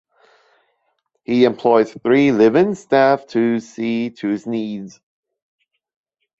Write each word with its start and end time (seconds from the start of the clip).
He 1.25 1.43
employs 1.45 1.93
three 1.93 2.31
live-in 2.31 2.73
staff 2.73 3.27
to 3.27 3.59
see 3.59 4.09
to 4.09 4.29
his 4.29 4.47
needs. 4.47 4.99